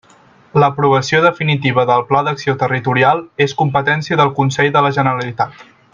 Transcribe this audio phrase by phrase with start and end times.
[0.61, 5.67] L'aprovació definitiva del Pla d'acció territorial és competència del Consell de la Generalitat.